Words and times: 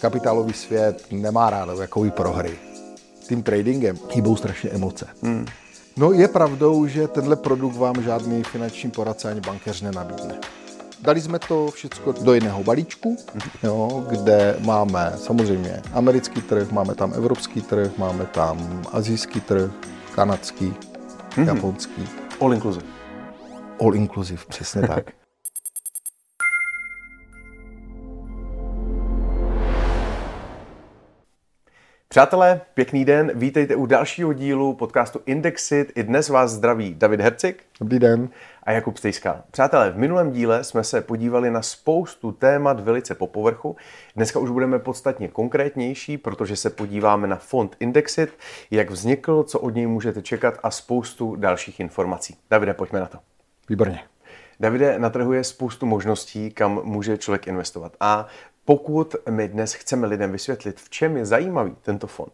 Kapitálový 0.00 0.52
svět 0.52 1.06
nemá 1.10 1.50
rád 1.50 1.78
takový 1.78 2.10
prohry. 2.10 2.58
Tím 3.28 3.42
tradingem 3.42 3.96
chybou 4.08 4.36
strašně 4.36 4.70
emoce. 4.70 5.06
Hmm. 5.22 5.46
No 5.96 6.12
je 6.12 6.28
pravdou, 6.28 6.86
že 6.86 7.08
tenhle 7.08 7.36
produkt 7.36 7.76
vám 7.76 8.02
žádný 8.02 8.42
finanční 8.42 8.90
poradce 8.90 9.30
ani 9.30 9.40
bankéř 9.40 9.82
nenabídne. 9.82 10.34
Dali 11.02 11.20
jsme 11.20 11.38
to 11.38 11.70
všechno 11.70 12.12
do 12.12 12.34
jedného 12.34 12.64
balíčku, 12.64 13.16
jo, 13.62 14.06
kde 14.08 14.56
máme 14.60 15.12
samozřejmě 15.16 15.82
americký 15.92 16.40
trh, 16.40 16.70
máme 16.70 16.94
tam 16.94 17.12
evropský 17.14 17.62
trh, 17.62 17.98
máme 17.98 18.26
tam 18.26 18.82
azijský 18.92 19.40
trh, 19.40 19.70
kanadský, 20.14 20.74
mm-hmm. 21.30 21.46
japonský. 21.46 22.08
All 22.40 22.54
inclusive. 22.54 22.86
All 23.80 23.94
inclusive, 23.94 24.42
přesně 24.48 24.82
tak. 24.88 25.10
Přátelé, 32.12 32.60
pěkný 32.74 33.04
den, 33.04 33.32
vítejte 33.34 33.76
u 33.76 33.86
dalšího 33.86 34.32
dílu 34.32 34.74
podcastu 34.74 35.20
Indexit. 35.26 35.92
I 35.94 36.02
dnes 36.02 36.28
vás 36.28 36.50
zdraví 36.50 36.94
David 36.94 37.20
Hercik. 37.20 37.62
Dobrý 37.80 37.98
den. 37.98 38.28
A 38.62 38.72
Jakub 38.72 38.96
Stejská. 38.96 39.44
Přátelé, 39.50 39.90
v 39.90 39.98
minulém 39.98 40.30
díle 40.30 40.64
jsme 40.64 40.84
se 40.84 41.00
podívali 41.00 41.50
na 41.50 41.62
spoustu 41.62 42.32
témat 42.32 42.80
velice 42.80 43.14
po 43.14 43.26
povrchu. 43.26 43.76
Dneska 44.16 44.38
už 44.38 44.50
budeme 44.50 44.78
podstatně 44.78 45.28
konkrétnější, 45.28 46.18
protože 46.18 46.56
se 46.56 46.70
podíváme 46.70 47.28
na 47.28 47.36
fond 47.36 47.76
Indexit, 47.80 48.30
jak 48.70 48.90
vznikl, 48.90 49.42
co 49.42 49.60
od 49.60 49.74
něj 49.74 49.86
můžete 49.86 50.22
čekat 50.22 50.54
a 50.62 50.70
spoustu 50.70 51.36
dalších 51.36 51.80
informací. 51.80 52.36
Davide, 52.50 52.74
pojďme 52.74 53.00
na 53.00 53.06
to. 53.06 53.18
Výborně. 53.68 54.00
Davide 54.60 54.98
natrhuje 54.98 55.44
spoustu 55.44 55.86
možností, 55.86 56.50
kam 56.50 56.80
může 56.84 57.18
člověk 57.18 57.46
investovat. 57.46 57.96
A 58.00 58.26
pokud 58.70 59.16
my 59.30 59.48
dnes 59.48 59.74
chceme 59.74 60.06
lidem 60.06 60.32
vysvětlit, 60.32 60.80
v 60.80 60.90
čem 60.90 61.16
je 61.16 61.26
zajímavý 61.26 61.76
tento 61.82 62.06
fond, 62.06 62.32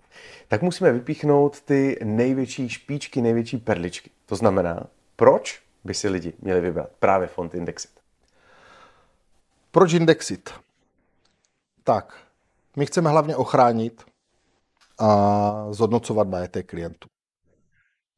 tak 0.48 0.62
musíme 0.62 0.92
vypíchnout 0.92 1.60
ty 1.60 1.98
největší 2.04 2.68
špičky, 2.68 3.22
největší 3.22 3.58
perličky. 3.58 4.10
To 4.26 4.36
znamená, 4.36 4.86
proč 5.16 5.62
by 5.84 5.94
si 5.94 6.08
lidi 6.08 6.32
měli 6.40 6.60
vybrat 6.60 6.88
právě 6.98 7.28
fond 7.28 7.54
Indexit? 7.54 7.90
Proč 9.70 9.92
Indexit? 9.92 10.50
Tak, 11.84 12.20
my 12.76 12.86
chceme 12.86 13.10
hlavně 13.10 13.36
ochránit 13.36 14.04
a 14.98 15.66
zhodnocovat 15.70 16.28
majetek 16.28 16.66
klientů. 16.70 17.08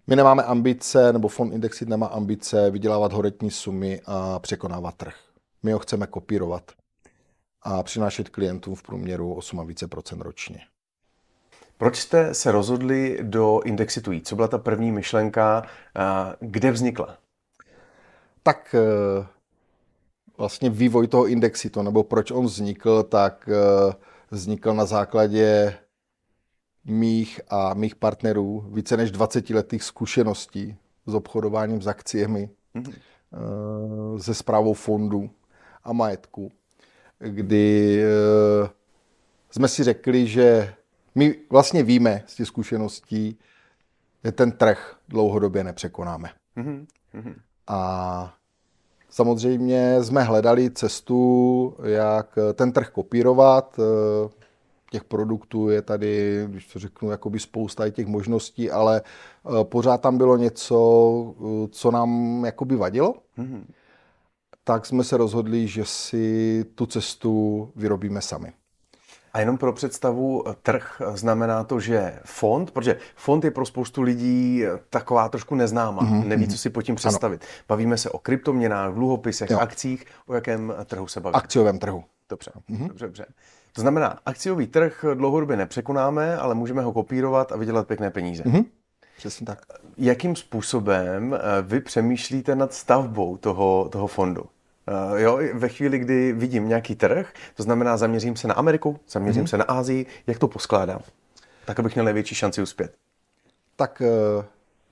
My 0.06 0.16
nemáme 0.16 0.42
ambice, 0.42 1.12
nebo 1.12 1.28
fond 1.28 1.52
Indexit 1.52 1.88
nemá 1.88 2.06
ambice 2.06 2.70
vydělávat 2.70 3.12
horetní 3.12 3.50
sumy 3.50 4.00
a 4.06 4.38
překonávat 4.38 4.94
trh. 4.94 5.14
My 5.62 5.72
ho 5.72 5.78
chceme 5.78 6.06
kopírovat 6.06 6.72
a 7.68 7.82
přinášet 7.82 8.28
klientům 8.28 8.74
v 8.74 8.82
průměru 8.82 9.34
8 9.34 9.60
a 9.60 9.64
více 9.64 9.88
procent 9.88 10.20
ročně. 10.20 10.60
Proč 11.76 11.96
jste 11.96 12.34
se 12.34 12.52
rozhodli 12.52 13.18
do 13.22 13.60
Indexitu 13.64 14.12
jít? 14.12 14.28
Co 14.28 14.36
byla 14.36 14.48
ta 14.48 14.58
první 14.58 14.92
myšlenka? 14.92 15.62
Kde 16.40 16.70
vznikla? 16.70 17.18
Tak 18.42 18.74
e, 18.74 18.80
vlastně 20.38 20.70
vývoj 20.70 21.06
toho 21.06 21.26
Indexitu, 21.26 21.82
nebo 21.82 22.04
proč 22.04 22.30
on 22.30 22.44
vznikl, 22.44 23.02
tak 23.02 23.48
e, 23.48 23.52
vznikl 24.30 24.74
na 24.74 24.84
základě 24.84 25.78
mých 26.84 27.40
a 27.48 27.74
mých 27.74 27.96
partnerů 27.96 28.64
více 28.72 28.96
než 28.96 29.10
20 29.10 29.50
letých 29.50 29.82
zkušeností 29.82 30.76
s 31.06 31.14
obchodováním 31.14 31.82
s 31.82 31.86
akciemi, 31.86 32.50
mm-hmm. 32.74 32.94
se 34.18 34.34
zprávou 34.34 34.74
fondů 34.74 35.30
a 35.84 35.92
majetku 35.92 36.52
kdy 37.18 38.00
uh, 38.62 38.68
jsme 39.50 39.68
si 39.68 39.84
řekli, 39.84 40.26
že 40.26 40.74
my 41.14 41.34
vlastně 41.50 41.82
víme 41.82 42.22
z 42.26 42.34
těch 42.34 42.46
zkušeností, 42.46 43.38
že 44.24 44.32
ten 44.32 44.52
trh 44.52 44.96
dlouhodobě 45.08 45.64
nepřekonáme. 45.64 46.30
Mm-hmm. 46.56 46.86
A 47.66 48.34
samozřejmě 49.10 50.02
jsme 50.02 50.22
hledali 50.22 50.70
cestu, 50.70 51.76
jak 51.82 52.38
ten 52.54 52.72
trh 52.72 52.88
kopírovat. 52.90 53.78
Eh, 53.78 54.28
těch 54.90 55.04
produktů 55.04 55.68
je 55.68 55.82
tady, 55.82 56.44
když 56.48 56.66
to 56.66 56.78
řeknu, 56.78 57.10
jakoby 57.10 57.40
spousta 57.40 57.90
těch 57.90 58.06
možností, 58.06 58.70
ale 58.70 59.02
eh, 59.02 59.64
pořád 59.64 60.00
tam 60.00 60.18
bylo 60.18 60.36
něco, 60.36 61.34
co 61.70 61.90
nám 61.90 62.42
jakoby 62.44 62.76
vadilo. 62.76 63.14
Mm-hmm 63.38 63.64
tak 64.68 64.86
jsme 64.86 65.04
se 65.04 65.16
rozhodli, 65.16 65.66
že 65.66 65.84
si 65.84 66.64
tu 66.74 66.86
cestu 66.86 67.72
vyrobíme 67.76 68.20
sami. 68.20 68.52
A 69.32 69.40
jenom 69.40 69.58
pro 69.58 69.72
představu, 69.72 70.44
trh 70.62 71.02
znamená 71.14 71.64
to, 71.64 71.80
že 71.80 72.20
fond, 72.24 72.70
protože 72.70 72.96
fond 73.16 73.44
je 73.44 73.50
pro 73.50 73.66
spoustu 73.66 74.02
lidí 74.02 74.62
taková 74.90 75.28
trošku 75.28 75.54
neznámá, 75.54 76.02
mm-hmm. 76.02 76.26
neví, 76.26 76.48
co 76.48 76.58
si 76.58 76.70
pod 76.70 76.82
tím 76.82 76.94
představit. 76.94 77.42
Ano. 77.42 77.64
Bavíme 77.68 77.98
se 77.98 78.10
o 78.10 78.18
kryptoměnách, 78.18 78.94
dluhopisech, 78.94 79.50
jo. 79.50 79.58
akcích, 79.58 80.04
o 80.26 80.34
jakém 80.34 80.74
trhu 80.84 81.06
se 81.06 81.20
bavíme? 81.20 81.38
Akciovém 81.38 81.78
trhu. 81.78 82.04
Dobře, 82.28 82.50
mm-hmm. 82.70 82.88
dobře, 82.88 83.06
dobře. 83.06 83.26
To 83.72 83.80
znamená, 83.80 84.18
akciový 84.26 84.66
trh 84.66 85.04
dlouhodobě 85.14 85.56
nepřekonáme, 85.56 86.36
ale 86.36 86.54
můžeme 86.54 86.82
ho 86.82 86.92
kopírovat 86.92 87.52
a 87.52 87.56
vydělat 87.56 87.86
pěkné 87.86 88.10
peníze. 88.10 88.42
Mm-hmm. 88.42 88.64
Přesně 89.16 89.46
tak. 89.46 89.58
Jakým 89.96 90.36
způsobem 90.36 91.34
eh, 91.34 91.62
vy 91.62 91.80
přemýšlíte 91.80 92.54
nad 92.54 92.72
stavbou 92.72 93.36
toho, 93.36 93.88
toho 93.92 94.06
fondu? 94.06 94.42
Uh, 94.88 95.18
jo, 95.18 95.40
ve 95.54 95.68
chvíli, 95.68 95.98
kdy 95.98 96.32
vidím 96.32 96.68
nějaký 96.68 96.94
trh, 96.94 97.32
to 97.54 97.62
znamená, 97.62 97.96
zaměřím 97.96 98.36
se 98.36 98.48
na 98.48 98.54
Ameriku, 98.54 99.00
zaměřím 99.08 99.44
mm-hmm. 99.44 99.48
se 99.48 99.58
na 99.58 99.64
Ázii, 99.64 100.06
jak 100.26 100.38
to 100.38 100.48
poskládám? 100.48 101.00
Tak, 101.64 101.78
abych 101.78 101.94
měl 101.94 102.04
největší 102.04 102.34
šanci 102.34 102.62
uspět. 102.62 102.94
Tak 103.76 104.02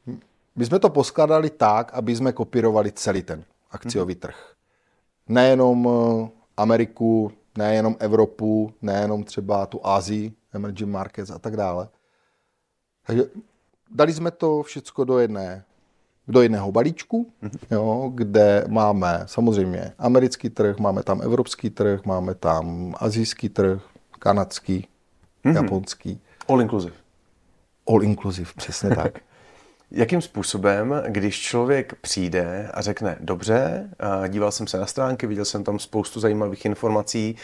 uh, 0.07 0.17
my 0.57 0.65
jsme 0.65 0.79
to 0.79 0.91
poskládali 0.91 1.51
tak, 1.51 1.95
aby 1.95 2.17
jsme 2.17 2.33
kopírovali 2.33 2.93
celý 2.93 3.23
ten 3.23 3.45
akciový 3.71 4.15
mm-hmm. 4.15 4.19
trh. 4.19 4.53
Nejenom 5.29 5.87
uh, 5.87 6.28
Ameriku, 6.57 7.33
nejenom 7.59 7.97
Evropu, 7.99 8.75
nejenom 8.83 9.25
třeba 9.25 9.67
tu 9.67 9.87
Ázii, 9.87 10.33
emerging 10.53 10.91
markets 10.91 11.31
a 11.31 11.39
tak 11.39 11.57
dále. 11.57 11.89
Takže 13.07 13.23
dali 13.91 14.13
jsme 14.13 14.31
to 14.31 14.63
všechno 14.63 15.05
do 15.05 15.19
jedné 15.19 15.65
do 16.29 16.43
jedného 16.43 16.73
balíčku, 16.73 17.33
jo, 17.71 18.11
kde 18.15 18.65
máme 18.69 19.23
samozřejmě 19.27 19.93
americký 19.99 20.51
trh, 20.51 20.79
máme 20.79 21.03
tam 21.03 21.23
evropský 21.23 21.71
trh, 21.71 22.05
máme 22.05 22.35
tam 22.35 22.95
azijský 22.99 23.49
trh, 23.49 23.83
kanadský, 24.19 24.89
mm-hmm. 25.45 25.55
japonský. 25.55 26.21
All 26.49 26.63
inclusive. 26.63 26.97
All 27.89 28.03
inclusive, 28.03 28.51
přesně 28.57 28.91
tak. 28.97 29.19
Jakým 29.91 30.21
způsobem, 30.21 31.03
když 31.09 31.41
člověk 31.41 31.95
přijde 32.01 32.71
a 32.75 32.81
řekne, 32.83 33.17
dobře, 33.21 33.91
díval 34.29 34.53
jsem 34.53 34.67
se 34.67 34.79
na 34.79 34.87
stránky, 34.87 35.27
viděl 35.27 35.45
jsem 35.45 35.65
tam 35.65 35.79
spoustu 35.79 36.21
zajímavých 36.21 36.65
informací, 36.65 37.37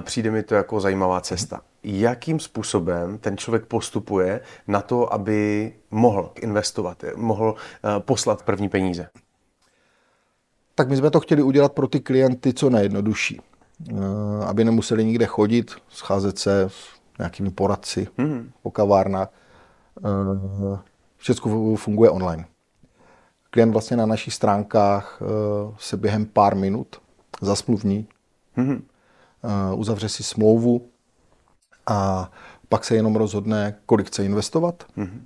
přijde 0.00 0.30
mi 0.30 0.42
to 0.42 0.54
jako 0.54 0.80
zajímavá 0.80 1.20
cesta. 1.20 1.60
Jakým 1.82 2.40
způsobem 2.40 3.18
ten 3.18 3.36
člověk 3.36 3.64
postupuje 3.64 4.40
na 4.66 4.80
to, 4.80 5.12
aby 5.12 5.72
mohl 5.90 6.32
investovat, 6.40 7.04
mohl 7.16 7.54
poslat 7.98 8.42
první 8.42 8.68
peníze? 8.68 9.08
Tak 10.74 10.88
my 10.88 10.96
jsme 10.96 11.10
to 11.10 11.20
chtěli 11.20 11.42
udělat 11.42 11.72
pro 11.72 11.88
ty 11.88 12.00
klienty 12.00 12.52
co 12.52 12.70
nejjednodušší. 12.70 13.40
Aby 14.46 14.64
nemuseli 14.64 15.04
nikde 15.04 15.26
chodit, 15.26 15.72
scházet 15.88 16.38
se 16.38 16.62
s 16.62 16.88
nějakými 17.18 17.50
poradci 17.50 18.08
hmm. 18.18 18.50
po 18.62 18.70
kavárnách 18.70 19.28
všechno 21.16 21.76
funguje 21.76 22.10
online. 22.10 22.44
Klient 23.50 23.72
vlastně 23.72 23.96
na 23.96 24.06
našich 24.06 24.34
stránkách 24.34 25.22
eh, 25.22 25.26
se 25.78 25.96
během 25.96 26.26
pár 26.26 26.56
minut 26.56 26.96
zasmluvní, 27.40 28.06
mm-hmm. 28.56 28.80
uzavře 29.74 30.08
si 30.08 30.22
smlouvu 30.22 30.88
a 31.88 32.30
pak 32.68 32.84
se 32.84 32.94
jenom 32.94 33.16
rozhodne, 33.16 33.74
kolik 33.86 34.06
chce 34.06 34.24
investovat. 34.24 34.84
Mm-hmm. 34.98 35.20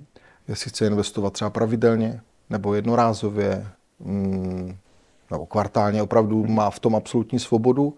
Jestli 0.47 0.69
chce 0.69 0.87
investovat 0.87 1.33
třeba 1.33 1.49
pravidelně, 1.49 2.21
nebo 2.49 2.73
jednorázově, 2.73 3.67
mm, 3.99 4.77
nebo 5.31 5.45
kvartálně, 5.45 6.03
opravdu 6.03 6.45
má 6.45 6.69
v 6.69 6.79
tom 6.79 6.95
absolutní 6.95 7.39
svobodu 7.39 7.97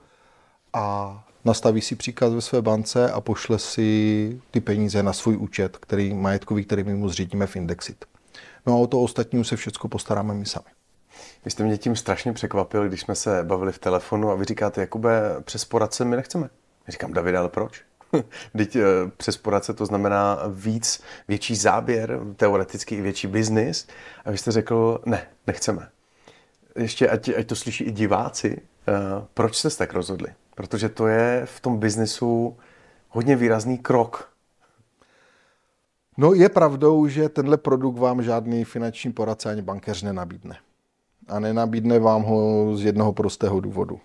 a 0.73 1.23
nastaví 1.45 1.81
si 1.81 1.95
příkaz 1.95 2.33
ve 2.33 2.41
své 2.41 2.61
bance 2.61 3.11
a 3.11 3.21
pošle 3.21 3.59
si 3.59 4.41
ty 4.51 4.61
peníze 4.61 5.03
na 5.03 5.13
svůj 5.13 5.37
účet, 5.37 5.77
který 5.77 6.13
majetkový, 6.13 6.65
který 6.65 6.83
my 6.83 6.93
mu 6.95 7.09
zřídíme 7.09 7.47
v 7.47 7.55
Indexit. 7.55 8.05
No 8.65 8.73
a 8.73 8.77
o 8.77 8.87
to 8.87 9.01
ostatní 9.01 9.45
se 9.45 9.55
všechno 9.55 9.89
postaráme 9.89 10.33
my 10.33 10.45
sami. 10.45 10.65
Vy 11.45 11.51
jste 11.51 11.63
mě 11.63 11.77
tím 11.77 11.95
strašně 11.95 12.33
překvapil, 12.33 12.87
když 12.87 13.01
jsme 13.01 13.15
se 13.15 13.43
bavili 13.43 13.71
v 13.71 13.79
telefonu 13.79 14.29
a 14.29 14.35
vy 14.35 14.45
říkáte, 14.45 14.81
Jakube, 14.81 15.35
přes 15.43 15.65
poradce 15.65 16.05
my 16.05 16.15
nechceme. 16.15 16.49
Já 16.87 16.91
říkám, 16.91 17.13
David, 17.13 17.35
ale 17.35 17.49
proč? 17.49 17.83
Teď 18.57 18.75
eh, 18.75 18.81
přes 19.17 19.37
poradce 19.37 19.73
to 19.73 19.85
znamená 19.85 20.39
víc, 20.49 21.03
větší 21.27 21.55
záběr, 21.55 22.19
teoreticky 22.35 22.95
i 22.95 23.01
větší 23.01 23.27
biznis. 23.27 23.87
A 24.25 24.31
vy 24.31 24.37
jste 24.37 24.51
řekl, 24.51 25.01
ne, 25.05 25.27
nechceme. 25.47 25.89
Ještě, 26.75 27.09
ať, 27.09 27.29
ať 27.37 27.47
to 27.47 27.55
slyší 27.55 27.83
i 27.83 27.91
diváci, 27.91 28.61
uh, 28.87 29.25
proč 29.33 29.55
jste 29.55 29.69
se 29.69 29.77
tak 29.77 29.93
rozhodli? 29.93 30.27
Protože 30.55 30.89
to 30.89 31.07
je 31.07 31.41
v 31.45 31.59
tom 31.59 31.77
biznesu 31.77 32.57
hodně 33.09 33.35
výrazný 33.35 33.77
krok. 33.77 34.29
No 36.17 36.33
je 36.33 36.49
pravdou, 36.49 37.07
že 37.07 37.29
tenhle 37.29 37.57
produkt 37.57 37.99
vám 37.99 38.23
žádný 38.23 38.63
finanční 38.63 39.13
poradce 39.13 39.49
ani 39.49 39.61
bankéř 39.61 40.03
nenabídne. 40.03 40.57
A 41.27 41.39
nenabídne 41.39 41.99
vám 41.99 42.23
ho 42.23 42.71
z 42.77 42.83
jednoho 42.83 43.13
prostého 43.13 43.59
důvodu. 43.59 43.99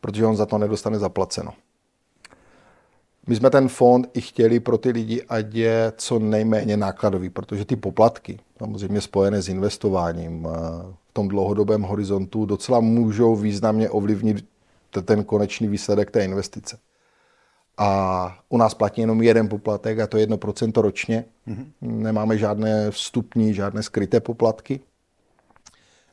Protože 0.00 0.26
on 0.26 0.36
za 0.36 0.46
to 0.46 0.58
nedostane 0.58 0.98
zaplaceno. 0.98 1.52
My 3.26 3.36
jsme 3.36 3.50
ten 3.50 3.68
fond 3.68 4.10
i 4.14 4.20
chtěli 4.20 4.60
pro 4.60 4.78
ty 4.78 4.90
lidi, 4.90 5.22
ať 5.22 5.54
je 5.54 5.92
co 5.96 6.18
nejméně 6.18 6.76
nákladový, 6.76 7.30
protože 7.30 7.64
ty 7.64 7.76
poplatky, 7.76 8.38
samozřejmě 8.58 9.00
spojené 9.00 9.42
s 9.42 9.48
investováním 9.48 10.48
eh, 10.50 10.58
v 11.10 11.12
tom 11.12 11.28
dlouhodobém 11.28 11.82
horizontu, 11.82 12.46
docela 12.46 12.80
můžou 12.80 13.36
významně 13.36 13.90
ovlivnit 13.90 14.44
ten 15.04 15.24
konečný 15.24 15.68
výsledek 15.68 16.10
té 16.10 16.24
investice. 16.24 16.78
A 17.78 18.38
u 18.48 18.56
nás 18.56 18.74
platí 18.74 19.00
jenom 19.00 19.22
jeden 19.22 19.48
poplatek 19.48 19.98
a 19.98 20.06
to 20.06 20.18
je 20.18 20.26
1% 20.26 20.80
ročně. 20.80 21.24
Mm-hmm. 21.48 21.66
Nemáme 21.80 22.38
žádné 22.38 22.90
vstupní, 22.90 23.54
žádné 23.54 23.82
skryté 23.82 24.20
poplatky. 24.20 24.80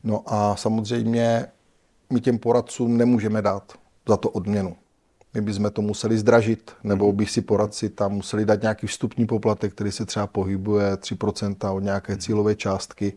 No 0.04 0.24
a 0.28 0.56
samozřejmě 0.56 1.46
my 2.10 2.22
těm 2.22 2.40
poradcům 2.40 2.98
nemůžeme 2.98 3.42
dát 3.42 3.74
za 4.08 4.18
to 4.18 4.30
odměnu. 4.30 4.76
My 5.34 5.42
bychom 5.42 5.72
to 5.72 5.82
museli 5.82 6.18
zdražit, 6.18 6.72
nebo 6.84 7.08
mhm. 7.08 7.16
by 7.16 7.26
si 7.26 7.42
poradci 7.42 7.90
tam 7.90 8.12
museli 8.12 8.46
dát 8.46 8.62
nějaký 8.62 8.88
vstupní 8.88 9.26
poplatek, 9.26 9.74
který 9.74 9.92
se 9.92 10.06
třeba 10.06 10.28
pohybuje 10.28 10.96
3% 10.96 11.76
od 11.76 11.80
nějaké 11.80 12.14
mhm. 12.14 12.22
cílové 12.22 12.56
částky. 12.56 13.14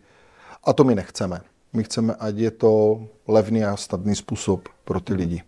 A 0.65 0.73
to 0.73 0.85
my 0.85 0.95
nechceme. 0.95 1.41
My 1.73 1.85
chceme, 1.85 2.15
ať 2.15 2.37
je 2.37 2.51
to 2.51 3.03
levný 3.29 3.65
a 3.65 3.77
snadný 3.77 4.15
způsob 4.15 4.69
pro 4.85 5.01
ty 5.01 5.15
lidi. 5.15 5.43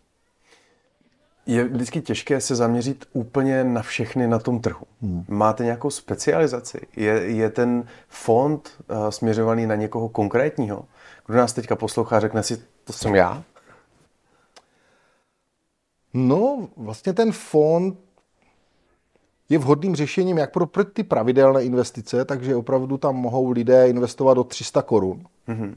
Je 1.46 1.64
vždycky 1.64 2.00
těžké 2.00 2.40
se 2.40 2.54
zaměřit 2.54 3.04
úplně 3.12 3.64
na 3.64 3.82
všechny 3.82 4.26
na 4.26 4.38
tom 4.38 4.60
trhu. 4.60 4.86
Hmm. 5.02 5.24
Máte 5.28 5.64
nějakou 5.64 5.90
specializaci? 5.90 6.80
Je, 6.96 7.12
je 7.12 7.50
ten 7.50 7.84
fond 8.08 8.70
uh, 8.90 9.08
směřovaný 9.08 9.66
na 9.66 9.74
někoho 9.74 10.08
konkrétního? 10.08 10.84
Kdo 11.26 11.38
nás 11.38 11.52
teďka 11.52 11.76
poslouchá, 11.76 12.20
řekne 12.20 12.42
si, 12.42 12.62
to 12.84 12.92
jsem 12.92 13.14
já? 13.14 13.42
No, 16.14 16.68
vlastně 16.76 17.12
ten 17.12 17.32
fond 17.32 17.98
je 19.48 19.58
vhodným 19.58 19.96
řešením 19.96 20.38
jak 20.38 20.52
pro, 20.52 20.84
ty 20.84 21.02
pravidelné 21.02 21.64
investice, 21.64 22.24
takže 22.24 22.56
opravdu 22.56 22.98
tam 22.98 23.16
mohou 23.16 23.50
lidé 23.50 23.88
investovat 23.88 24.34
do 24.34 24.44
300 24.44 24.82
korun. 24.82 25.24
Mm-hmm. 25.48 25.74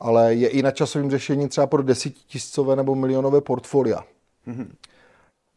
Ale 0.00 0.34
je 0.34 0.48
i 0.48 0.62
na 0.62 0.70
časovým 0.70 1.10
řešením 1.10 1.48
třeba 1.48 1.66
pro 1.66 1.82
desetitisícové 1.82 2.76
nebo 2.76 2.94
milionové 2.94 3.40
portfolia. 3.40 4.04
Mm-hmm. 4.48 4.66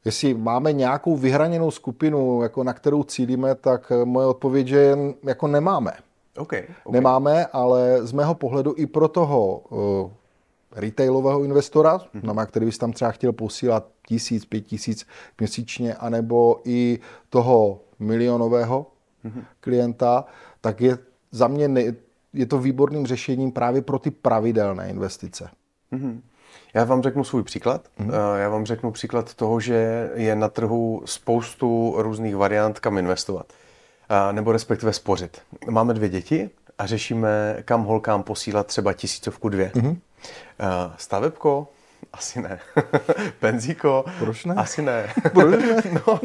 Jestli 0.05 0.33
máme 0.33 0.73
nějakou 0.73 1.17
vyhraněnou 1.17 1.71
skupinu, 1.71 2.41
jako 2.41 2.63
na 2.63 2.73
kterou 2.73 3.03
cílíme, 3.03 3.55
tak 3.55 3.91
moje 4.03 4.27
odpověď 4.27 4.69
je, 4.69 4.97
jako 5.23 5.47
nemáme. 5.47 5.91
Okay, 6.37 6.59
okay. 6.83 6.93
Nemáme, 6.93 7.45
ale 7.45 8.05
z 8.07 8.11
mého 8.11 8.35
pohledu 8.35 8.73
i 8.77 8.85
pro 8.85 9.07
toho 9.07 9.57
uh, 9.57 10.11
retailového 10.77 11.43
investora, 11.43 11.97
mm-hmm. 11.97 12.33
na 12.33 12.45
který 12.45 12.65
bys 12.65 12.77
tam 12.77 12.91
třeba 12.91 13.11
chtěl 13.11 13.33
posílat 13.33 13.87
tisíc, 14.07 14.45
pět 14.45 14.61
tisíc 14.61 15.07
měsíčně, 15.39 15.95
anebo 15.95 16.61
i 16.65 16.99
toho 17.29 17.81
milionového 17.99 18.91
mm-hmm. 19.25 19.43
klienta, 19.59 20.25
tak 20.61 20.81
je 20.81 20.97
za 21.31 21.47
mě 21.47 21.67
ne, 21.67 21.83
je 22.33 22.45
to 22.45 22.57
výborným 22.57 23.05
řešením 23.05 23.51
právě 23.51 23.81
pro 23.81 23.99
ty 23.99 24.11
pravidelné 24.11 24.89
investice. 24.89 25.49
Mm-hmm. 25.93 26.21
Já 26.73 26.83
vám 26.83 27.03
řeknu 27.03 27.23
svůj 27.23 27.43
příklad. 27.43 27.87
Mm-hmm. 27.99 28.35
Já 28.37 28.49
vám 28.49 28.65
řeknu 28.65 28.91
příklad 28.91 29.33
toho, 29.33 29.59
že 29.59 30.09
je 30.13 30.35
na 30.35 30.49
trhu 30.49 31.01
spoustu 31.05 31.93
různých 31.97 32.35
variant, 32.35 32.79
kam 32.79 32.97
investovat. 32.97 33.53
Nebo 34.31 34.51
respektive 34.51 34.93
spořit. 34.93 35.41
Máme 35.69 35.93
dvě 35.93 36.09
děti 36.09 36.49
a 36.77 36.85
řešíme, 36.85 37.57
kam 37.65 37.83
holkám 37.83 38.23
posílat 38.23 38.67
třeba 38.67 38.93
tisícovku 38.93 39.49
dvě. 39.49 39.71
Mm-hmm. 39.75 39.97
Stavebko? 40.97 41.67
Asi 42.13 42.41
ne. 42.41 42.59
Penzíko? 43.39 44.05
Proč 44.19 44.45
ne? 44.45 44.55
Asi 44.55 44.81
ne. 44.81 45.13
Proč 45.33 45.63
ne? 45.63 45.81
no. 46.07 46.19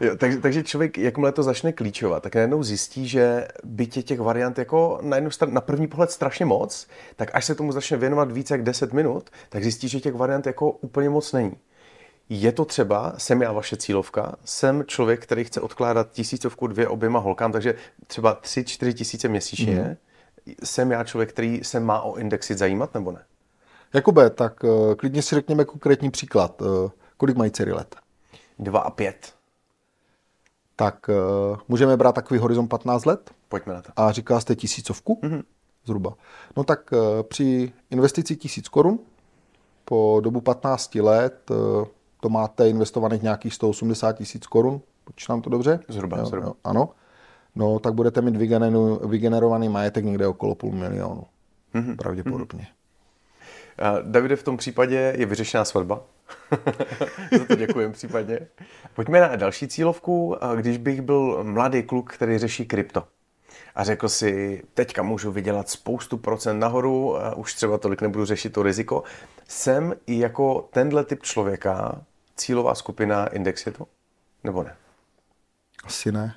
jo, 0.00 0.16
tak, 0.16 0.30
takže 0.42 0.62
člověk, 0.62 0.98
jakmile 0.98 1.32
to 1.32 1.42
začne 1.42 1.72
klíčovat, 1.72 2.22
tak 2.22 2.34
najednou 2.34 2.62
zjistí, 2.62 3.08
že 3.08 3.48
bytě 3.64 4.02
těch 4.02 4.20
variant 4.20 4.58
jako 4.58 4.98
na, 5.02 5.16
jednu 5.16 5.30
stran, 5.30 5.54
na 5.54 5.60
první 5.60 5.86
pohled 5.86 6.10
strašně 6.10 6.46
moc, 6.46 6.86
tak 7.16 7.30
až 7.34 7.44
se 7.44 7.54
tomu 7.54 7.72
začne 7.72 7.96
věnovat 7.96 8.32
více 8.32 8.54
jak 8.54 8.62
10 8.62 8.92
minut, 8.92 9.30
tak 9.48 9.62
zjistí, 9.62 9.88
že 9.88 10.00
těch 10.00 10.14
variant 10.14 10.46
jako 10.46 10.70
úplně 10.70 11.08
moc 11.08 11.32
není. 11.32 11.56
Je 12.34 12.52
to 12.52 12.64
třeba, 12.64 13.14
jsem 13.18 13.42
já 13.42 13.52
vaše 13.52 13.76
cílovka, 13.76 14.36
jsem 14.44 14.84
člověk, 14.86 15.22
který 15.22 15.44
chce 15.44 15.60
odkládat 15.60 16.12
tisícovku 16.12 16.66
dvě 16.66 16.88
oběma 16.88 17.18
holkám, 17.18 17.52
takže 17.52 17.74
třeba 18.06 18.40
3-4 18.42 18.92
tisíce 18.92 19.28
měsíčně. 19.28 19.74
Mm 19.74 19.96
jsem 20.62 20.90
já 20.90 21.04
člověk, 21.04 21.32
který 21.32 21.64
se 21.64 21.80
má 21.80 22.00
o 22.00 22.16
indexy 22.16 22.54
zajímat 22.54 22.94
nebo 22.94 23.12
ne? 23.12 23.24
Jakube, 23.94 24.30
tak 24.30 24.64
uh, 24.64 24.94
klidně 24.94 25.22
si 25.22 25.34
řekněme 25.34 25.64
konkrétní 25.64 26.10
příklad. 26.10 26.62
Uh, 26.62 26.90
kolik 27.16 27.36
mají 27.36 27.50
dcery 27.50 27.72
let? 27.72 27.96
Dva 28.58 28.80
a 28.80 28.90
pět. 28.90 29.34
Tak 30.76 31.08
uh, 31.08 31.58
můžeme 31.68 31.96
brát 31.96 32.14
takový 32.14 32.40
horizont 32.40 32.68
15 32.68 33.04
let? 33.04 33.30
Pojďme 33.48 33.74
na 33.74 33.82
to. 33.82 33.90
A 33.96 34.12
říká 34.12 34.40
jste 34.40 34.56
tisícovku? 34.56 35.20
Mm-hmm. 35.22 35.42
Zhruba. 35.84 36.14
No 36.56 36.64
tak 36.64 36.92
uh, 36.92 36.98
při 37.22 37.72
investici 37.90 38.36
tisíc 38.36 38.68
korun 38.68 38.98
po 39.84 40.20
dobu 40.24 40.40
15 40.40 40.94
let 40.94 41.50
uh, 41.50 41.84
to 42.22 42.28
máte 42.28 42.68
investovaných 42.68 43.22
nějakých 43.22 43.54
180 43.54 44.12
tisíc 44.12 44.46
korun. 44.46 44.80
Počítám 45.04 45.42
to 45.42 45.50
dobře? 45.50 45.80
Zhruba, 45.88 46.18
jo, 46.18 46.26
zhruba. 46.26 46.46
Jo, 46.46 46.54
ano 46.64 46.88
no 47.54 47.78
tak 47.78 47.94
budete 47.94 48.20
mít 48.20 48.36
vygenerovaný 49.04 49.68
majetek 49.68 50.04
někde 50.04 50.26
okolo 50.26 50.54
půl 50.54 50.72
milionu. 50.72 51.24
Mm-hmm. 51.74 51.96
Pravděpodobně. 51.96 52.66
Mm-hmm. 53.78 54.02
Davide, 54.02 54.36
v 54.36 54.42
tom 54.42 54.56
případě 54.56 55.14
je 55.16 55.26
vyřešená 55.26 55.64
svatba. 55.64 56.00
Za 57.38 57.44
to 57.44 57.54
děkujem 57.54 57.92
případně. 57.92 58.38
Pojďme 58.94 59.20
na 59.20 59.36
další 59.36 59.68
cílovku. 59.68 60.36
Když 60.56 60.78
bych 60.78 61.00
byl 61.00 61.44
mladý 61.44 61.82
kluk, 61.82 62.12
který 62.12 62.38
řeší 62.38 62.66
krypto 62.66 63.04
a 63.74 63.84
řekl 63.84 64.08
si, 64.08 64.62
teďka 64.74 65.02
můžu 65.02 65.32
vydělat 65.32 65.68
spoustu 65.68 66.16
procent 66.16 66.58
nahoru, 66.58 67.16
a 67.16 67.36
už 67.36 67.54
třeba 67.54 67.78
tolik 67.78 68.02
nebudu 68.02 68.24
řešit 68.24 68.52
to 68.52 68.62
riziko. 68.62 69.02
Jsem 69.48 69.94
i 70.06 70.18
jako 70.18 70.68
tenhle 70.72 71.04
typ 71.04 71.22
člověka 71.22 72.00
cílová 72.42 72.74
skupina 72.74 73.26
Index 73.26 73.66
je 73.66 73.72
to? 73.72 73.86
Nebo 74.44 74.62
ne? 74.62 74.76
Asi 75.84 76.12
ne. 76.12 76.34